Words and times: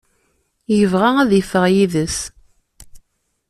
Yebɣa 0.77 1.09
ad 1.21 1.31
yeffeɣ 1.33 1.65
yid-s. 1.73 2.17